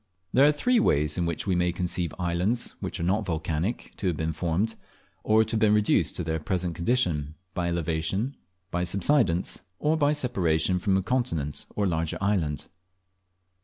[0.33, 4.07] There are three ways in which we may conceive islands which are not volcanic to
[4.07, 4.73] have been formed,
[5.23, 8.35] or to have been reduced to their present condition, by elevation,
[8.71, 12.67] by subsidence, or by separation from a continent or larger island.